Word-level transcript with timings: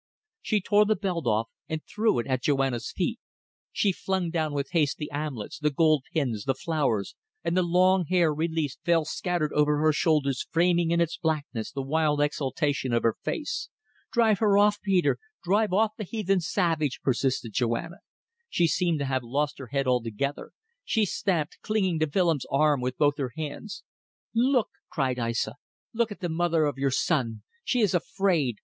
She 0.41 0.61
tore 0.61 0.85
the 0.85 0.95
belt 0.95 1.27
off 1.27 1.49
and 1.69 1.85
threw 1.85 2.17
it 2.17 2.25
at 2.25 2.41
Joanna's 2.41 2.91
feet. 2.91 3.19
She 3.71 3.91
flung 3.91 4.31
down 4.31 4.51
with 4.51 4.71
haste 4.71 4.97
the 4.97 5.11
armlets, 5.11 5.59
the 5.59 5.69
gold 5.69 6.05
pins, 6.11 6.45
the 6.45 6.55
flowers; 6.55 7.15
and 7.43 7.55
the 7.55 7.61
long 7.61 8.05
hair, 8.05 8.33
released, 8.33 8.79
fell 8.83 9.05
scattered 9.05 9.53
over 9.53 9.77
her 9.77 9.93
shoulders, 9.93 10.47
framing 10.49 10.89
in 10.89 10.99
its 11.01 11.17
blackness 11.17 11.71
the 11.71 11.83
wild 11.83 12.19
exaltation 12.19 12.93
of 12.93 13.03
her 13.03 13.15
face. 13.21 13.69
"Drive 14.11 14.39
her 14.39 14.57
off, 14.57 14.81
Peter. 14.81 15.19
Drive 15.43 15.71
off 15.71 15.91
the 15.95 16.03
heathen 16.03 16.39
savage," 16.41 16.99
persisted 17.03 17.53
Joanna. 17.53 17.97
She 18.49 18.65
seemed 18.65 18.97
to 19.01 19.05
have 19.05 19.21
lost 19.21 19.59
her 19.59 19.67
head 19.67 19.85
altogether. 19.85 20.49
She 20.83 21.05
stamped, 21.05 21.59
clinging 21.61 21.99
to 21.99 22.09
Willems' 22.11 22.47
arm 22.49 22.81
with 22.81 22.97
both 22.97 23.19
her 23.19 23.33
hands. 23.37 23.83
"Look," 24.33 24.69
cried 24.89 25.19
Aissa. 25.19 25.57
"Look 25.93 26.11
at 26.11 26.21
the 26.21 26.27
mother 26.29 26.65
of 26.65 26.79
your 26.79 26.89
son! 26.89 27.43
She 27.63 27.81
is 27.81 27.93
afraid. 27.93 28.57